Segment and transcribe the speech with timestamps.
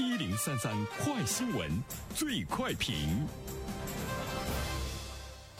[0.00, 1.70] 一零三三快新闻，
[2.14, 2.94] 最快评。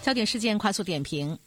[0.00, 1.38] 焦点事件快速点评，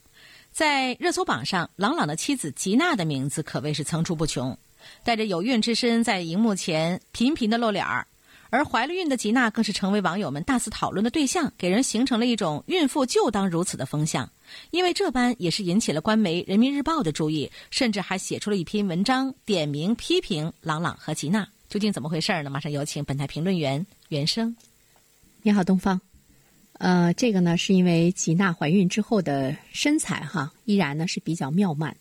[0.51, 4.55] 在热搜榜上，朗朗的妻子吉娜的名字可谓是层出不穷，
[5.03, 8.05] 带着有孕之身在荧幕前频频的露脸儿。
[8.51, 14.29] 而怀了孕的吉娜更是成为网友们大肆讨论的对象，给人形成了一种孕妇就当如此的风向。
[14.69, 21.47] 因为这般也是引起了官媒《人民日报》的注意，甚至还写出了一篇文章，点名批评朗朗和吉娜。
[21.73, 22.51] 究竟怎么回事呢？
[22.51, 24.55] 马上有请本台评论员袁生。
[25.41, 25.99] 你好，东方。
[26.73, 31.97] 呃，这个呢，是因为吉娜怀孕之后的身材哈，依然呢是比较妙曼。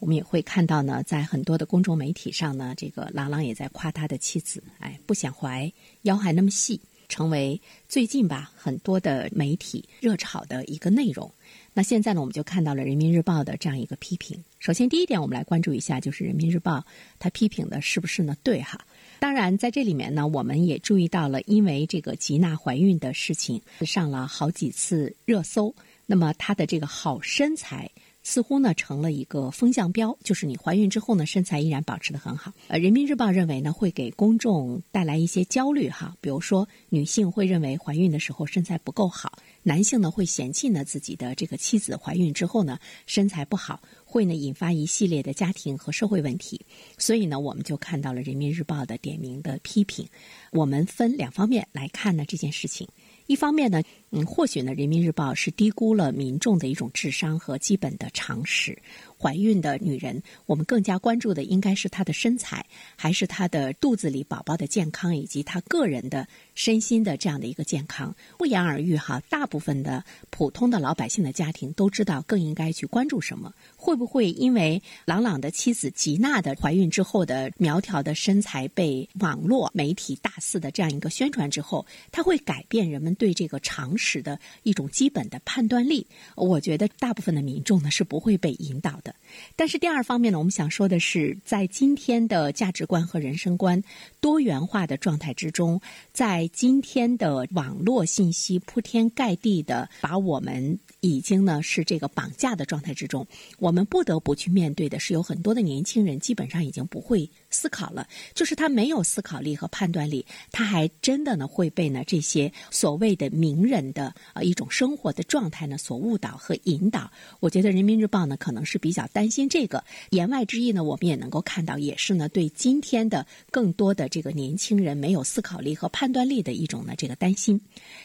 [0.00, 11.32] 我们也会看到呢，在很多的公众媒体上呢，这个郎朗也在夸他的妻子，哎，不想怀，腰还那么细，成为最近吧很多的媒体热炒的一个内容。
[11.72, 14.42] 那现在呢，我们就看到了《人民日报》的这样一个批评。
[14.58, 16.78] 首先，第一点，我们来关注一下，就是《人民日报》
[17.20, 18.36] 它批评的是不是呢？
[18.42, 18.84] 对哈。
[19.18, 25.74] 当然，在这里面呢，我们也注意到了，因为这个吉娜怀孕的事情上了好几次热搜，
[26.06, 27.90] 那么她的这个好身材。
[28.26, 32.54] 似乎呢成了一个风向标，就是你怀孕之后呢身材依然保持的很好。
[32.68, 43.82] 呃，人民日报认为呢会给公众带来一些焦虑哈，比如说女性会认为怀孕的时候身材不够好，男性呢会嫌弃呢自己的这个妻子怀孕之后呢身材不好，
[44.14, 46.64] 会呢引发一系列的家庭和社会问题。
[46.98, 50.06] 所以呢我们就看到了人民日报的点名的批评。
[50.52, 52.86] 我们分两方面来看呢这件事情。
[53.26, 58.78] 一方面呢，嗯，或许呢，《人民日报》是低估了民众的一种智商和基本的常识。
[59.18, 68.14] 怀孕的女人，我们更加关注的应该是她的身材，还是她的肚子里宝宝的健康，以及她个人的身心的这样的一个健康。
[68.36, 73.54] 不言而喻哈，大部分的普通的老百姓的家庭都知道更应该去关注什么。
[73.84, 86.06] 会不会因为朗朗的妻子吉娜的怀孕之后的苗条的身材被网络媒体大肆的这样一个宣传之后，它会改变人们对这个常识的一种基本的判断力？
[86.34, 89.14] 我觉得大部分的民众呢是不会被引导的。
[89.54, 93.82] 但是第二方面呢，我们想说的是，在今天的价值观和人生观
[94.18, 95.78] 多元化的状态之中，
[96.10, 100.78] 在今天的网络信息铺天盖地的把我们。
[101.04, 103.26] 已经呢是这个绑架的状态之中，
[103.58, 117.12] 我们不得不去面对的是有很多的年轻人基本上已经不会思考了，就是他没有思考力和判断力，他还真的呢会被呢这些所谓的名人的呃一种生活的状态呢所误导和引导。
[117.38, 127.60] 我觉得人民日报呢可能是比较担心这个，言外之意呢我们也能够看到，也是呢对今天的更多的这个年轻人没有思考力和判断力的一种呢这个担心。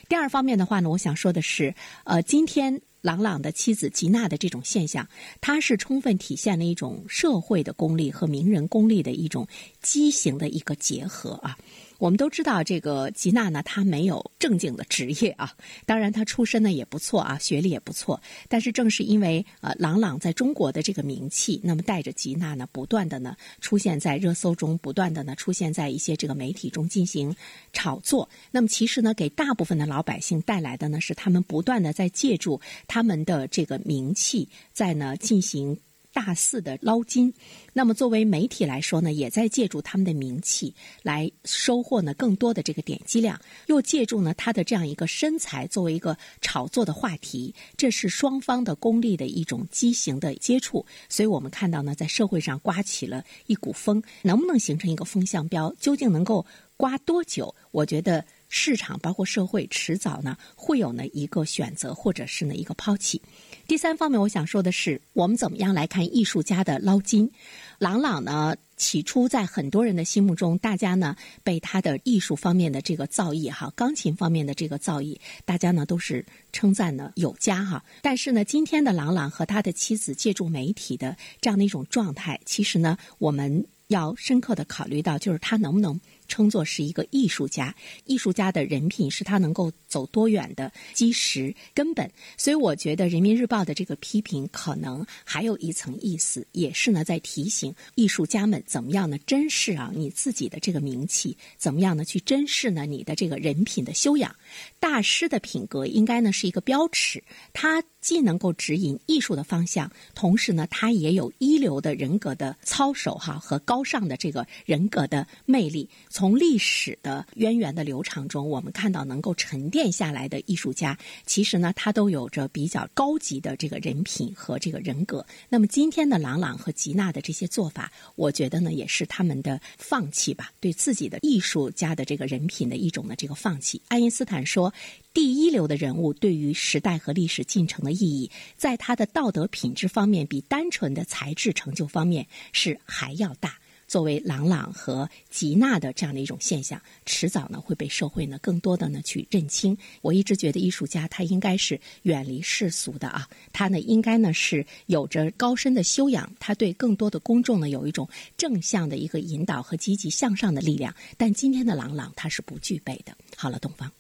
[0.10, 1.74] 第二方面的话呢，我想说的是，
[2.04, 2.82] 呃，今天。
[3.02, 5.08] 朗朗的妻子吉娜的这种现象，
[5.40, 9.48] 它是充分体现了一种社会的功利和名人功利的一种
[9.82, 11.58] 畸形的一个结合啊。
[12.00, 15.54] 我们都知道，这个吉娜呢，她没有正经的职业啊。
[15.86, 18.20] 当然，她出身呢也不错啊，学历也不错。
[18.48, 27.36] 但是，正是因为呃朗朗在中国的这个名气，那么带着吉娜呢，不断的呢出现在热搜中，不断的呢出现在一些这个媒体中进行
[27.74, 28.28] 炒作。
[28.50, 35.78] 那么，其实呢，给大部分的老百姓带来的呢，是他们不断的在借助他们的这个名气，在呢进行。
[36.20, 37.34] 大肆的捞金，
[37.72, 50.86] 那么作为媒体来说呢，也在借助他们的名气来收获呢更多的这个点击量，又借助呢他的这样一个身材作为一个炒作的话题，这是双方的功利的一种畸形的接触。
[51.08, 55.74] 所以我们看到呢，在社会上刮起了一股风，能不能形成一个风向标？
[55.80, 57.56] 究竟能够刮多久？
[57.72, 58.26] 我觉得。
[58.50, 63.22] 市场包括社会，迟早呢会有呢一个选择，或者是呢一个抛弃。
[63.68, 67.32] 第三方面，我想说的是，我们怎么样来看艺术家的捞金？
[67.78, 77.84] 郎朗呢，起初在很多人的心目中，大家呢被他的艺术方面的这个造诣哈，钢琴方面的这个造诣，大家呢都是称赞呢有加哈。
[78.02, 86.00] 但是呢，今天的郎朗和他的妻子借助媒体的这样的一种状态，其实呢，我们要深刻的考虑到，就是他能不能。
[86.30, 87.76] 称作是一个艺术家，
[88.06, 92.08] 艺术家的人品是他能够走多远的基石根本。
[92.38, 104.36] 所以，我觉得《人民日报》的这个批评可能还有一层意思，也是呢在提醒艺术家们怎么样呢珍视啊你自己的这个名气，怎么样呢去珍视呢你的这个人品的修养。
[104.80, 107.24] 大师的品格应该呢是一个标尺，
[107.54, 113.79] 他既能够指引艺术的方向，同时呢他也有一流的人格的操守哈和高。
[113.80, 115.90] 高尚的这个人格的魅力。
[116.10, 125.26] 从历史的渊源的流长中，我们看到能够沉淀下来的艺术家，其实呢，他都有着比较高级的这个人品和这个人格。
[125.48, 133.82] 那么今天的朗朗和吉娜的这些做法，我觉得呢，也是他们的放弃吧，对自己的艺术家的这个人品的一种的这个放弃。
[133.88, 134.74] 爱因斯坦说。
[135.12, 143.58] 第一流的人物对于时代和历史进程的意义，在他的道德品质方面，比单纯的才智成就方面是还要大。
[143.90, 149.76] 作为朗朗和吉娜的这样的一种现象，迟早呢会被社会呢更多的呢去认清。
[150.02, 158.08] 我一直觉得艺术家他应该是远离世俗的啊，他呢应该呢是有着高深的修养，他对更多的公众呢有一种
[158.38, 160.94] 正向的一个引导和积极向上的力量。
[161.18, 163.18] 但今天的朗朗他是不具备的。
[163.36, 163.92] 好了，东方。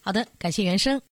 [0.00, 1.02] 好的，感谢原生。